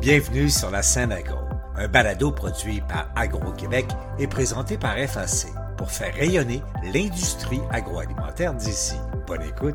[0.00, 1.40] Bienvenue sur la scène agro,
[1.74, 3.86] un balado produit par Agro-Québec
[4.20, 6.62] et présenté par FAC pour faire rayonner
[6.94, 8.94] l'industrie agroalimentaire d'ici.
[9.26, 9.74] Bonne écoute.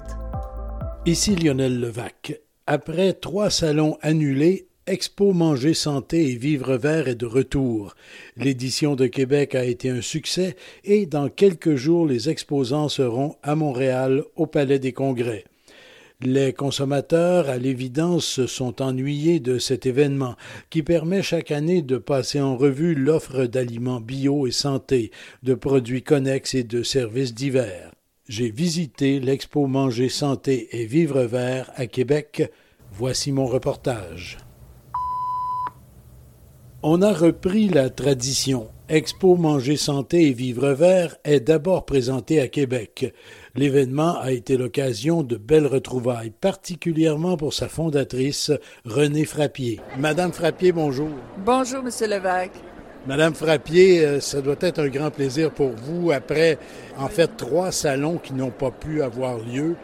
[1.05, 2.39] Ici Lionel Levac.
[2.67, 7.93] Après trois salons annulés, Expo Manger Santé et Vivre Vert est de retour.
[8.37, 10.55] L'édition de Québec a été un succès
[10.85, 15.43] et dans quelques jours, les exposants seront à Montréal au Palais des Congrès.
[16.25, 20.35] Les consommateurs, à l'évidence, sont ennuyés de cet événement
[20.69, 25.11] qui permet chaque année de passer en revue l'offre d'aliments bio et santé,
[25.43, 27.91] de produits connexes et de services divers.
[28.29, 32.49] J'ai visité l'Expo Manger Santé et Vivre Vert à Québec.
[32.93, 34.37] Voici mon reportage.
[36.83, 38.69] On a repris la tradition.
[38.89, 43.13] Expo Manger Santé et Vivre Vert est d'abord présenté à Québec.
[43.55, 48.51] L'événement a été l'occasion de belles retrouvailles, particulièrement pour sa fondatrice,
[48.83, 49.79] Renée Frappier.
[49.99, 51.09] Madame Frappier, bonjour.
[51.37, 52.49] Bonjour, Monsieur Levac.
[53.05, 56.57] Madame Frappier, euh, ça doit être un grand plaisir pour vous, après
[56.97, 59.75] en fait trois salons qui n'ont pas pu avoir lieu.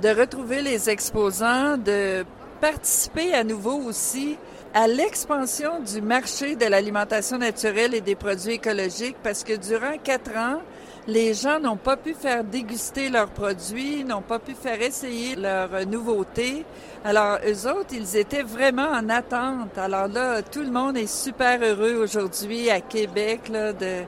[0.00, 2.24] De retrouver les exposants, de
[2.60, 4.36] participer à nouveau aussi
[4.74, 10.36] à l'expansion du marché de l'alimentation naturelle et des produits écologiques parce que durant quatre
[10.36, 10.60] ans,
[11.08, 15.86] les gens n'ont pas pu faire déguster leurs produits, n'ont pas pu faire essayer leurs
[15.86, 16.66] nouveautés.
[17.02, 19.78] Alors, eux autres, ils étaient vraiment en attente.
[19.78, 24.04] Alors là, tout le monde est super heureux aujourd'hui à Québec là, de,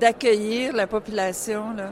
[0.00, 1.74] d'accueillir la population.
[1.76, 1.90] Là.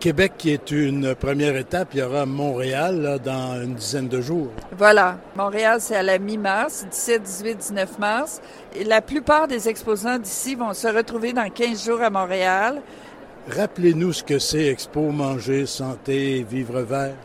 [0.00, 4.50] Québec qui est une première étape, il y aura Montréal dans une dizaine de jours.
[4.76, 5.18] Voilà.
[5.36, 8.40] Montréal, c'est à la mi-mars, 17, 18, 19 mars.
[8.74, 12.82] Et la plupart des exposants d'ici vont se retrouver dans 15 jours à Montréal.
[13.48, 17.16] Rappelez-nous ce que c'est Expo Manger, Santé, Vivre Vert.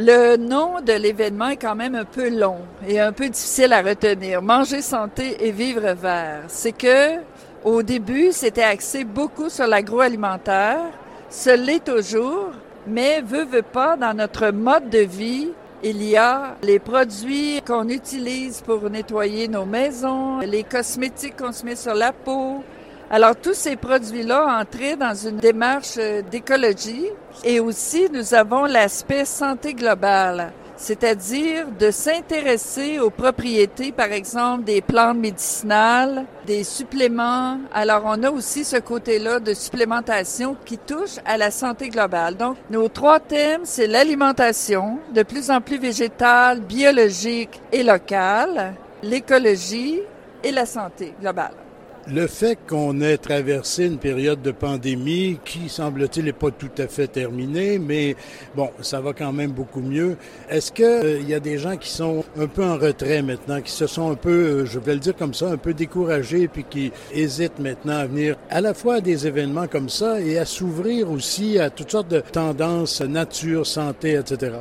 [0.00, 3.82] Le nom de l'événement est quand même un peu long et un peu difficile à
[3.82, 4.40] retenir.
[4.40, 6.44] Manger santé et vivre vert.
[6.46, 7.16] C'est que,
[7.64, 10.84] au début, c'était axé beaucoup sur l'agroalimentaire.
[11.30, 12.52] Ce l'est toujours,
[12.86, 15.48] mais veut, veut pas, dans notre mode de vie,
[15.82, 21.66] il y a les produits qu'on utilise pour nettoyer nos maisons, les cosmétiques qu'on se
[21.66, 22.64] met sur la peau.
[23.10, 25.98] Alors tous ces produits-là entraient dans une démarche
[26.30, 27.06] d'écologie
[27.44, 34.80] et aussi nous avons l'aspect santé globale c'est-à-dire de s'intéresser aux propriétés, par exemple, des
[34.80, 37.58] plantes médicinales, des suppléments.
[37.74, 42.36] Alors, on a aussi ce côté-là de supplémentation qui touche à la santé globale.
[42.36, 50.00] Donc, nos trois thèmes, c'est l'alimentation, de plus en plus végétale, biologique et locale, l'écologie
[50.44, 51.67] et la santé globale.
[52.10, 56.86] Le fait qu'on ait traversé une période de pandémie qui, semble-t-il, n'est pas tout à
[56.86, 58.16] fait terminée, mais
[58.56, 60.16] bon, ça va quand même beaucoup mieux.
[60.48, 63.72] Est-ce qu'il euh, y a des gens qui sont un peu en retrait maintenant, qui
[63.72, 66.64] se sont un peu, euh, je vais le dire comme ça, un peu découragés, puis
[66.64, 70.46] qui hésitent maintenant à venir à la fois à des événements comme ça et à
[70.46, 74.52] s'ouvrir aussi à toutes sortes de tendances nature, santé, etc.?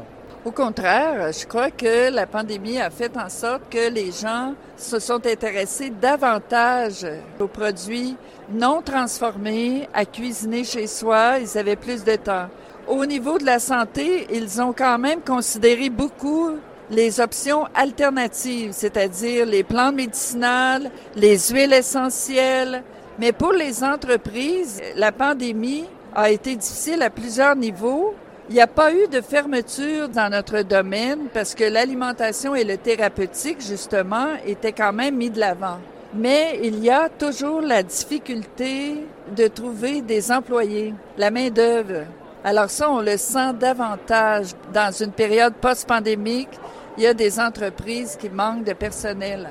[0.47, 4.97] Au contraire, je crois que la pandémie a fait en sorte que les gens se
[4.97, 7.05] sont intéressés davantage
[7.37, 8.15] aux produits
[8.53, 11.39] non transformés, à cuisiner chez soi.
[11.41, 12.47] Ils avaient plus de temps.
[12.87, 16.51] Au niveau de la santé, ils ont quand même considéré beaucoup
[16.89, 22.83] les options alternatives, c'est-à-dire les plantes médicinales, les huiles essentielles.
[23.19, 25.83] Mais pour les entreprises, la pandémie
[26.15, 28.15] a été difficile à plusieurs niveaux
[28.49, 32.77] il n'y a pas eu de fermeture dans notre domaine parce que l'alimentation et le
[32.77, 35.79] thérapeutique, justement, étaient quand même mis de l'avant.
[36.13, 42.05] Mais il y a toujours la difficulté de trouver des employés, la main-d'œuvre.
[42.41, 46.57] Alors ça, on le sent davantage dans une période post-pandémique.
[46.97, 49.49] Il y a des entreprises qui manquent de personnel.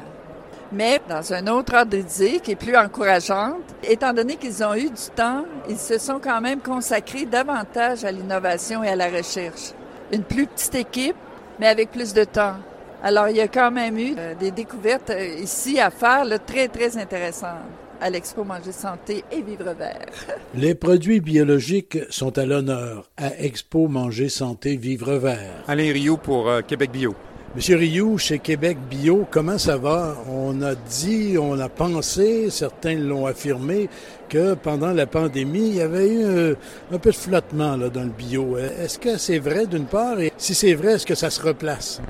[0.73, 4.91] Mais dans un autre ordre d'idée qui est plus encourageante, étant donné qu'ils ont eu
[4.91, 9.73] du temps, ils se sont quand même consacrés davantage à l'innovation et à la recherche.
[10.13, 11.17] Une plus petite équipe,
[11.61, 12.57] mais avec plus de temps.
[13.03, 16.69] Alors, il y a quand même eu euh, des découvertes euh, ici à faire, très,
[16.69, 17.63] très intéressantes
[18.01, 20.07] à l'Expo Manger Santé et Vivre Vert.
[20.55, 25.65] Les produits biologiques sont à l'honneur à Expo Manger Santé Vivre Vert.
[25.69, 27.15] Alain Rio pour euh, Québec Bio.
[27.57, 30.15] Monsieur Rioux, chez Québec Bio, comment ça va?
[30.31, 33.89] On a dit, on a pensé, certains l'ont affirmé,
[34.29, 36.55] que pendant la pandémie, il y avait eu
[36.93, 38.59] un, peu de flottement là, dans le bio.
[38.59, 40.21] Est-ce que c'est vrai d'une part?
[40.21, 42.03] Et si c'est vrai, est-ce que ça se replace?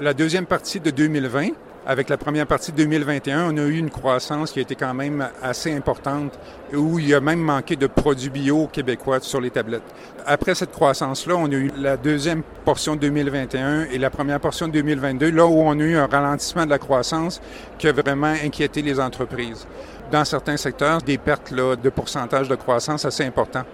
[0.00, 1.50] La deuxième partie de 2020
[1.88, 4.92] avec la première partie de 2021, on a eu une croissance qui a été quand
[4.92, 6.38] même assez importante,
[6.74, 9.80] où il y a même manqué de produits bio québécois sur les tablettes.
[10.26, 14.68] Après cette croissance-là, on a eu la deuxième portion de 2021 et la première portion
[14.68, 17.40] de 2022, là où on a eu un ralentissement de la croissance
[17.78, 19.66] qui a vraiment inquiété les entreprises.
[20.12, 23.64] Dans certains secteurs, des pertes là, de pourcentage de croissance assez importants.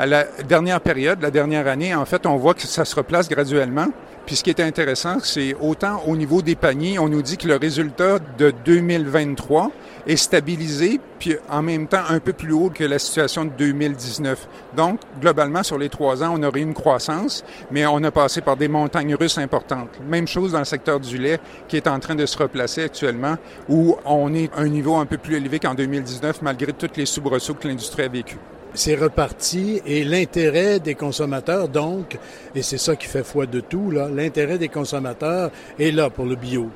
[0.00, 3.28] À la dernière période, la dernière année, en fait, on voit que ça se replace
[3.28, 3.88] graduellement.
[4.26, 7.48] Puis ce qui est intéressant, c'est autant au niveau des paniers, on nous dit que
[7.48, 9.72] le résultat de 2023
[10.06, 14.46] est stabilisé, puis en même temps un peu plus haut que la situation de 2019.
[14.76, 18.56] Donc, globalement, sur les trois ans, on aurait une croissance, mais on a passé par
[18.56, 19.90] des montagnes russes importantes.
[20.08, 23.34] Même chose dans le secteur du lait, qui est en train de se replacer actuellement,
[23.68, 27.06] où on est à un niveau un peu plus élevé qu'en 2019, malgré toutes les
[27.06, 28.36] soubresauts que l'industrie a vécu
[28.74, 32.18] c'est reparti et l'intérêt des consommateurs, donc,
[32.54, 36.24] et c'est ça qui fait foi de tout, là, l'intérêt des consommateurs est là pour
[36.24, 36.70] le bio.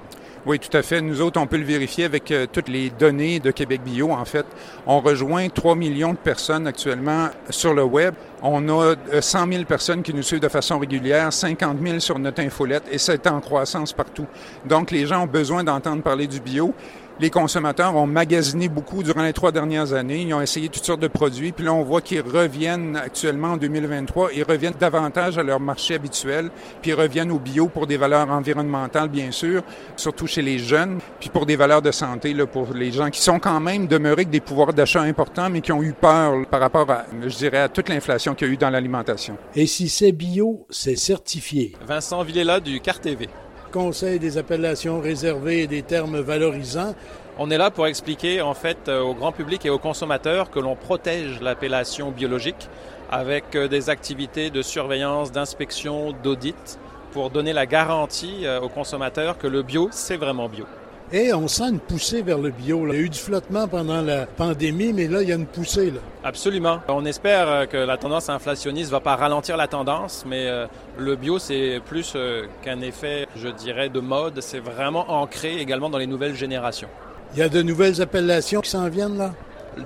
[0.45, 1.01] Oui, tout à fait.
[1.01, 4.11] Nous autres, on peut le vérifier avec euh, toutes les données de Québec Bio.
[4.11, 4.45] En fait,
[4.89, 8.15] on rejoint 3 millions de personnes actuellement sur le web.
[8.43, 12.19] On a 100 euh, 000 personnes qui nous suivent de façon régulière, 50 000 sur
[12.19, 14.27] notre infolette, et c'est en croissance partout.
[14.65, 16.75] Donc, les gens ont besoin d'entendre parler du bio
[17.23, 20.23] les consommateurs ont magasiné beaucoup durant les trois dernières années.
[20.23, 21.53] Ils ont essayé toutes sortes de produits.
[21.53, 24.31] Puis là, on voit qu'ils reviennent actuellement en 2023.
[24.35, 26.51] Ils reviennent davantage à leur marché habituel.
[26.83, 29.63] Puis ils reviennent au bio pour des valeurs environnementales, bien sûr,
[29.95, 30.99] surtout chez les jeunes.
[31.21, 34.23] Puis pour des valeurs de santé, là, pour les gens qui sont quand même demeurés
[34.23, 37.59] avec des pouvoirs d'achat importants, mais qui ont eu peur par rapport à, je dirais,
[37.59, 39.37] à toute l'inflation qu'il y a eu dans l'alimentation.
[39.55, 41.77] Et si c'est bio, c'est certifié.
[41.87, 43.29] Vincent Villela du CAR TV.
[43.73, 46.95] Conseil des appellations réservées et des termes valorisants.
[47.39, 50.61] On est là pour expliquer en fait euh, au grand public et aux consommateurs que
[50.61, 52.69] l'on protège l'appellation biologique
[53.11, 56.79] avec euh, des activités de surveillance, d'inspection, d'audit
[57.13, 60.67] pour donner la garantie euh, aux consommateurs que le bio, c'est vraiment bio.
[61.15, 62.87] Et on sent une poussée vers le bio.
[62.87, 65.45] Il y a eu du flottement pendant la pandémie, mais là, il y a une
[65.45, 65.91] poussée.
[65.91, 66.01] Là.
[66.25, 66.81] Absolument.
[66.89, 70.67] On espère euh, que la tendance inflationniste ne va pas ralentir la tendance, mais euh,
[70.97, 74.41] le bio, c'est plus euh, qu'un effet, je dirais, de mode.
[74.41, 76.89] C'est vraiment ancré également dans les nouvelles générations.
[77.35, 79.33] Il y a de nouvelles appellations qui s'en viennent là?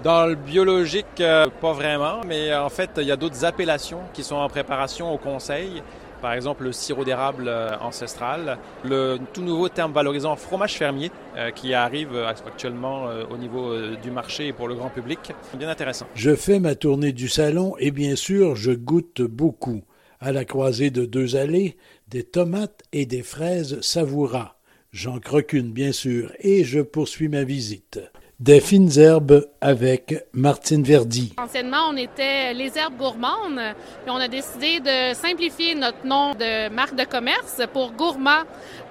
[0.04, 4.34] Dans le biologique, pas vraiment, mais en fait, il y a d'autres appellations qui sont
[4.34, 5.80] en préparation au Conseil
[6.26, 11.52] par exemple le sirop d'érable euh, ancestral, le tout nouveau terme valorisant fromage fermier euh,
[11.52, 15.20] qui arrive euh, actuellement au niveau du marché pour le grand public.
[15.56, 16.04] Bien intéressant.
[16.16, 19.84] Je fais ma tournée du salon et bien sûr je goûte beaucoup.
[20.18, 21.76] À la croisée de deux allées,
[22.08, 24.58] des tomates et des fraises savoura.
[24.90, 28.00] J'en croque une bien sûr et je poursuis ma visite.
[28.38, 31.32] Des fines herbes avec Martine Verdi.
[31.38, 33.58] Anciennement, on était les herbes gourmandes,
[34.04, 38.42] puis on a décidé de simplifier notre nom de marque de commerce pour gourmand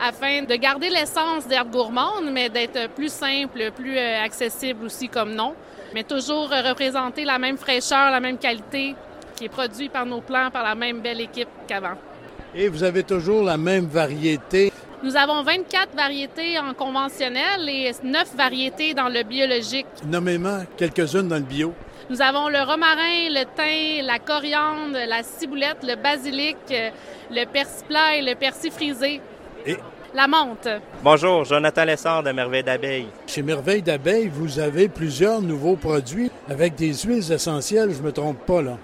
[0.01, 5.35] afin de garder l'essence d'herbes gourmandes, mais d'être plus simple, plus euh, accessible aussi comme
[5.35, 5.53] nom,
[5.93, 8.95] mais toujours représenter la même fraîcheur, la même qualité
[9.35, 11.93] qui est produite par nos plants, par la même belle équipe qu'avant.
[12.55, 14.71] Et vous avez toujours la même variété
[15.05, 19.85] nous avons 24 variétés en conventionnel et 9 variétés dans le biologique.
[20.03, 21.73] Nommément quelques-unes dans le bio.
[22.09, 26.57] Nous avons le romarin, le thym, la coriandre, la ciboulette, le basilic,
[27.29, 29.21] le persil plat et le persil frisé.
[29.67, 29.77] Et
[30.15, 30.69] la menthe.
[31.03, 33.07] Bonjour, Jonathan Lessard de Merveille d'Abeille.
[33.27, 38.43] Chez Merveille d'Abeille, vous avez plusieurs nouveaux produits avec des huiles essentielles, je me trompe
[38.43, 38.77] pas là.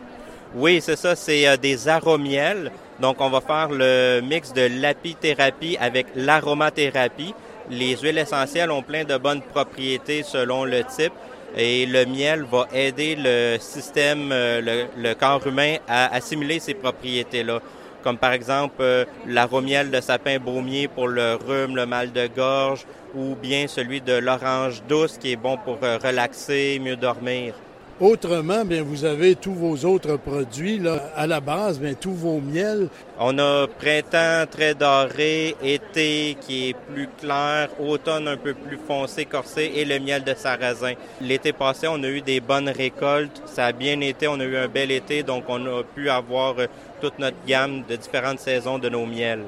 [0.54, 2.72] Oui, c'est ça, c'est euh, des aromiels.
[3.02, 7.34] Donc, on va faire le mix de l'apithérapie avec l'aromathérapie.
[7.72, 11.14] Les huiles essentielles ont plein de bonnes propriétés selon le type
[11.58, 17.60] et le miel va aider le système, euh, le, corps humain à assimiler ces propriétés-là.
[18.04, 22.86] Comme par exemple euh, l'aromiel de sapin baumier pour le rhume, le mal de gorge,
[23.16, 27.56] ou bien celui de l'orange douce qui est bon pour relaxer, mieux dormir.
[28.02, 32.40] Autrement, bien, vous avez tous vos autres produits là, à la base, bien, tous vos
[32.40, 32.88] miels.
[33.20, 39.26] On a printemps très doré, été qui est plus clair, automne un peu plus foncé,
[39.26, 40.94] corsé et le miel de sarrasin.
[41.22, 43.40] L'été passé, on a eu des bonnes récoltes.
[43.46, 46.56] Ça a bien été, on a eu un bel été, donc on a pu avoir
[46.58, 46.66] euh,
[47.02, 49.44] toute notre gamme de différentes saisons de nos miels.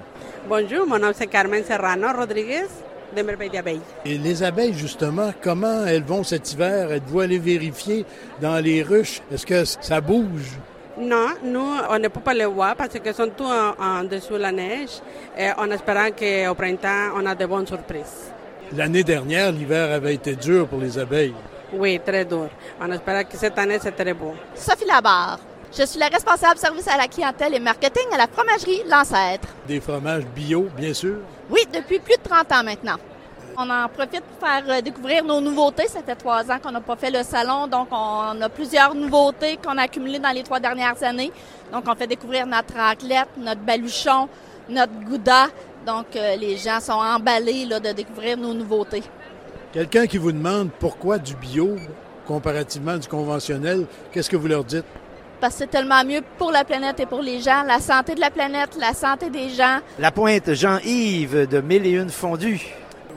[0.47, 2.67] Bonjour, mon nom c'est Carmen Serrano Rodriguez
[3.13, 3.81] de Merveille d'abeilles.
[4.05, 6.91] Et les abeilles, justement, comment elles vont cet hiver?
[6.91, 8.05] Êtes-vous allé vérifier
[8.41, 9.21] dans les ruches?
[9.31, 10.57] Est-ce que ça bouge?
[10.97, 14.39] Non, nous, on ne peut pas les voir parce qu'elles sont tous en, dessous de
[14.39, 15.01] la neige
[15.37, 18.31] et en espérant qu'au printemps, on a de bonnes surprises.
[18.75, 21.33] L'année dernière, l'hiver avait été dur pour les abeilles.
[21.73, 22.49] Oui, très dur.
[22.79, 24.35] On espère que cette année, c'est très beau.
[24.55, 25.39] Sophie Labarre.
[25.75, 29.47] Je suis la responsable service à la clientèle et marketing à la fromagerie L'Ancêtre.
[29.67, 31.15] Des fromages bio, bien sûr?
[31.49, 32.97] Oui, depuis plus de 30 ans maintenant.
[33.57, 35.87] On en profite pour faire euh, découvrir nos nouveautés.
[35.87, 39.57] Ça fait trois ans qu'on n'a pas fait le salon, donc on a plusieurs nouveautés
[39.57, 41.31] qu'on a accumulées dans les trois dernières années.
[41.71, 44.29] Donc on fait découvrir notre raclette, notre baluchon,
[44.69, 45.47] notre gouda.
[45.87, 49.01] Donc euh, les gens sont emballés là, de découvrir nos nouveautés.
[49.71, 51.77] Quelqu'un qui vous demande pourquoi du bio
[52.27, 54.85] comparativement du conventionnel, qu'est-ce que vous leur dites?
[55.43, 58.21] Parce que c'est tellement mieux pour la planète et pour les gens, la santé de
[58.21, 59.79] la planète, la santé des gens.
[59.99, 62.65] La pointe Jean-Yves de Mille et une fondue.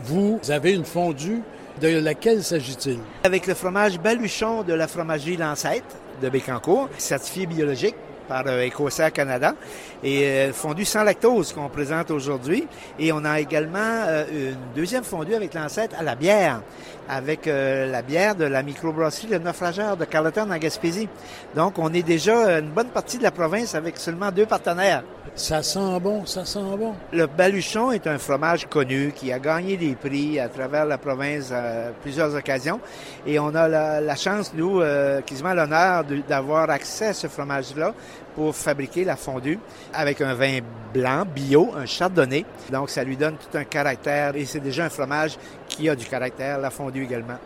[0.03, 1.41] Vous avez une fondue,
[1.81, 2.99] de laquelle s'agit-il?
[3.23, 5.85] Avec le fromage baluchon de la fromagerie Lancette
[6.21, 7.95] de Bécancourt, certifié biologique
[8.29, 8.69] par euh,
[9.13, 9.55] Canada
[10.03, 12.67] et euh, fondue sans lactose qu'on présente aujourd'hui.
[12.99, 16.63] Et on a également euh, une deuxième fondue avec l'ancêtre à la bière,
[17.09, 21.09] avec euh, la bière de la microbrasserie Le Naufrageur de Carleton en Gaspésie.
[21.55, 25.03] Donc on est déjà une bonne partie de la province avec seulement deux partenaires.
[25.35, 26.95] Ça sent bon, ça sent bon.
[27.13, 31.53] Le baluchon est un fromage connu qui a gagné des prix à travers la province
[31.53, 32.81] à plusieurs occasions.
[33.27, 37.93] Et on a la, chance, nous, euh, quasiment l'honneur d'avoir accès à ce fromage-là
[38.35, 39.59] pour fabriquer la fondue
[39.93, 40.61] avec un vin
[40.93, 42.45] blanc, bio, un chardonnay.
[42.71, 46.07] Donc, ça lui donne tout un caractère et c'est déjà un fromage qui a du
[46.07, 47.39] caractère, la fondue également.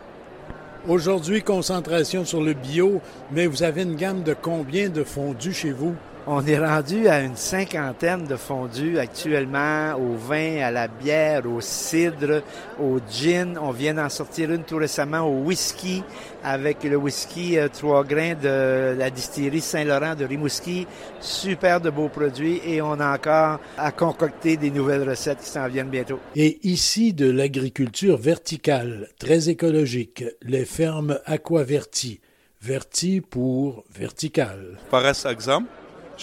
[0.87, 3.01] Aujourd'hui, concentration sur le bio,
[3.31, 5.95] mais vous avez une gamme de combien de fondus chez vous?
[6.27, 11.61] On est rendu à une cinquantaine de fondus actuellement au vin, à la bière, au
[11.61, 12.43] cidre,
[12.79, 13.57] au gin.
[13.59, 16.03] On vient d'en sortir une tout récemment au whisky
[16.43, 20.85] avec le whisky euh, trois grains de la distillerie Saint-Laurent de Rimouski.
[21.19, 25.67] Super de beaux produits et on a encore à concocter des nouvelles recettes qui s'en
[25.67, 26.19] viennent bientôt.
[26.35, 32.19] Et ici de l'agriculture verticale, très écologique, les fermes Aquaverti.
[32.61, 34.77] Verti pour vertical.
[34.91, 35.67] Par exemple,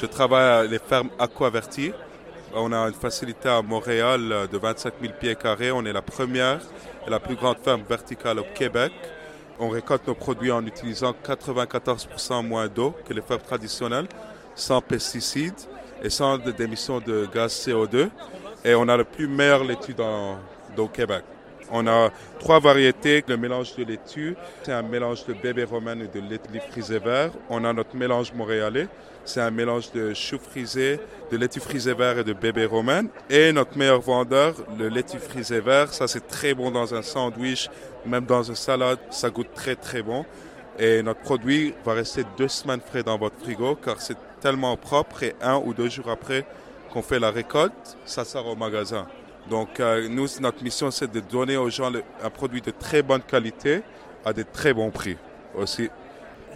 [0.01, 1.93] je travaille à les fermes Aquaverti.
[2.55, 5.73] On a une facilité à Montréal de 27 000 pieds carrés.
[5.73, 6.61] On est la première
[7.07, 8.93] et la plus grande ferme verticale au Québec.
[9.59, 14.07] On récolte nos produits en utilisant 94% moins d'eau que les fermes traditionnelles,
[14.55, 15.61] sans pesticides
[16.03, 18.09] et sans d'émissions de gaz CO2.
[18.65, 19.97] Et on a le plus meilleur laitue
[20.77, 21.25] au Québec.
[21.71, 23.25] On a trois variétés.
[23.29, 27.31] Le mélange de laitue, c'est un mélange de bébé romain et de laitue frisé vert.
[27.51, 28.89] On a notre mélange montréalais,
[29.25, 30.99] c'est un mélange de chou frisé,
[31.31, 33.05] de laitue frisé vert et de bébé romain.
[33.29, 37.69] Et notre meilleur vendeur, le laitue frisé vert, ça c'est très bon dans un sandwich,
[38.07, 40.25] même dans une salade, ça goûte très très bon.
[40.79, 45.25] Et notre produit va rester deux semaines frais dans votre frigo car c'est tellement propre
[45.25, 46.47] et un ou deux jours après
[46.93, 49.07] qu'on fait la récolte, ça sort au magasin.
[49.49, 51.91] Donc euh, nous, notre mission, c'est de donner aux gens
[52.23, 53.83] un produit de très bonne qualité
[54.25, 55.17] à des très bons prix
[55.55, 55.89] aussi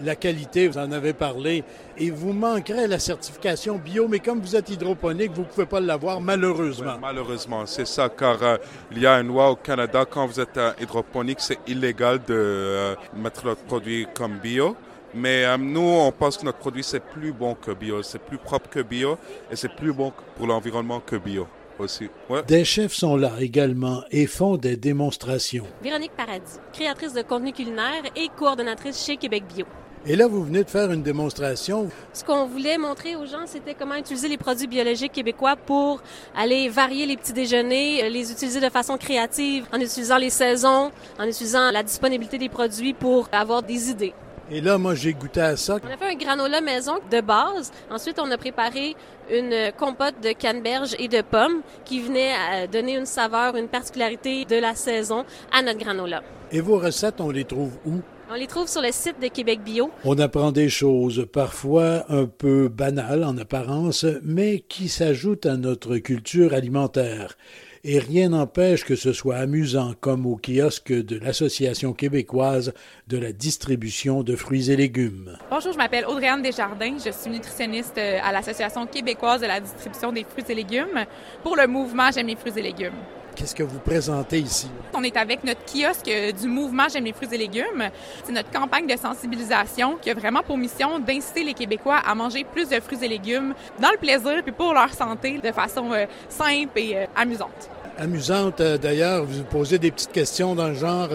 [0.03, 1.65] la qualité, vous en avez parlé,
[1.97, 5.81] et vous manquerez la certification bio, mais comme vous êtes hydroponique, vous ne pouvez pas
[5.81, 6.99] l'avoir malheureusement.
[7.01, 8.57] malheureusement, c'est ça, car euh,
[8.91, 12.95] il y a une loi au Canada, quand vous êtes hydroponique, c'est illégal de euh,
[13.15, 14.77] mettre votre produit comme bio.
[15.15, 18.39] Mais euh, nous, on pense que notre produit, c'est plus bon que bio, c'est plus
[18.39, 19.19] propre que bio,
[19.51, 21.47] et c'est plus bon pour l'environnement que bio.
[21.83, 22.09] Aussi.
[22.47, 25.67] Des chefs sont là également et font des démonstrations.
[25.83, 29.67] Véronique Paradis, créatrice de contenu culinaire et coordonnatrice chez Québec Bio.
[30.07, 31.89] Et là, vous venez de faire une démonstration.
[32.13, 36.03] Ce qu'on voulait montrer aux gens, c'était comment utiliser les produits biologiques québécois pour
[36.37, 41.25] aller varier les petits déjeuners, les utiliser de façon créative, en utilisant les saisons, en
[41.25, 44.15] utilisant la disponibilité des produits pour avoir des idées.
[44.51, 45.79] Et là, moi, j'ai goûté à ça.
[45.83, 47.73] On a fait un granola maison de base.
[47.91, 48.97] Ensuite, on a préparé
[49.31, 54.45] une compote de canneberge et de pommes qui venait à donner une saveur, une particularité
[54.45, 56.23] de la saison à notre granola.
[56.51, 58.01] Et vos recettes, on les trouve où?
[58.35, 59.91] On les trouve sur le site de Québec Bio.
[60.05, 65.99] On apprend des choses parfois un peu banales en apparence, mais qui s'ajoutent à notre
[65.99, 67.37] culture alimentaire.
[67.85, 72.73] Et rien n'empêche que ce soit amusant, comme au kiosque de l'Association québécoise
[73.07, 75.37] de la distribution de fruits et légumes.
[75.51, 76.97] Bonjour, je m'appelle Audrey-Anne Desjardins.
[77.05, 81.05] Je suis nutritionniste à l'Association québécoise de la distribution des fruits et légumes
[81.43, 82.97] pour le mouvement J'aime les fruits et légumes.
[83.35, 84.69] Qu'est-ce que vous présentez ici?
[84.95, 86.11] On est avec notre kiosque
[86.41, 87.89] du mouvement J'aime les fruits et légumes.
[88.25, 92.45] C'est notre campagne de sensibilisation qui a vraiment pour mission d'inciter les Québécois à manger
[92.45, 96.07] plus de fruits et légumes dans le plaisir puis pour leur santé de façon euh,
[96.29, 97.71] simple et euh, amusante.
[97.99, 101.09] Amusante, euh, d'ailleurs, vous posez des petites questions dans le genre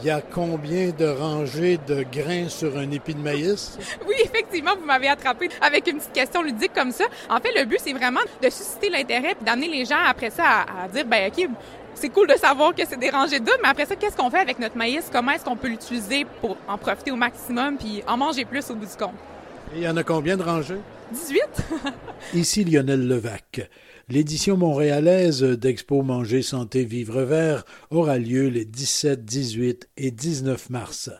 [0.00, 3.78] il y a combien de rangées de grains sur un épi de maïs?
[4.06, 7.04] Oui, effectivement, vous m'avez attrapé avec une petite question ludique comme ça.
[7.28, 10.44] En fait, le but, c'est vraiment de susciter l'intérêt et d'amener les gens après ça
[10.62, 11.48] à, dire, ben OK,
[11.94, 14.40] c'est cool de savoir que c'est des rangées de mais après ça, qu'est-ce qu'on fait
[14.40, 15.08] avec notre maïs?
[15.12, 18.74] Comment est-ce qu'on peut l'utiliser pour en profiter au maximum puis en manger plus au
[18.74, 19.14] bout du compte?
[19.74, 20.80] Et il y en a combien de rangées?
[21.12, 21.42] 18.
[22.34, 23.70] Ici Lionel Levac.
[24.08, 31.10] L'édition montréalaise d'Expo Manger Santé Vivre Vert aura lieu les 17, 18 et 19 mars.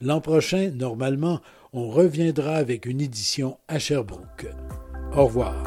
[0.00, 1.40] L'an prochain, normalement,
[1.72, 4.46] on reviendra avec une édition à Sherbrooke.
[5.14, 5.62] Au revoir.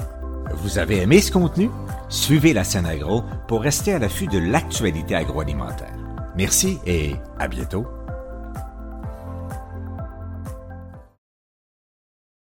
[0.55, 1.69] Vous avez aimé ce contenu?
[2.09, 5.95] Suivez la scène agro pour rester à l'affût de l'actualité agroalimentaire.
[6.35, 7.85] Merci et à bientôt.